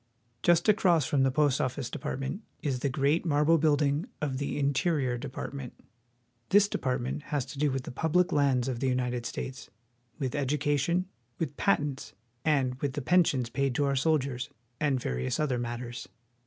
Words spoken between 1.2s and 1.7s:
the Post